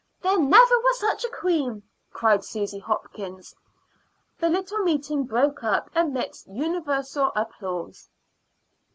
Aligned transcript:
There 0.19 0.39
never 0.39 0.79
was 0.79 0.99
such 0.99 1.23
a 1.23 1.29
queen," 1.29 1.83
cried 2.11 2.43
Susy 2.43 2.79
Hopkins. 2.79 3.53
The 4.39 4.49
little 4.49 4.79
meeting 4.79 5.25
broke 5.25 5.63
up 5.63 5.91
amidst 5.93 6.47
universal 6.47 7.31
applause. 7.35 8.09